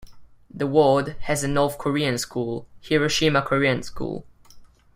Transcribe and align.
The 0.51 0.65
ward 0.65 1.15
has 1.25 1.43
a 1.43 1.47
North 1.47 1.77
Korean 1.77 2.17
school, 2.17 2.67
Hiroshima 2.81 3.43
Korean 3.43 3.83
School. 3.83 4.25